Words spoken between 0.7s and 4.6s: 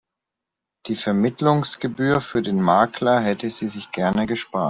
Die Vermittlungsgebühr für den Makler hätte sie sich gerne gespart.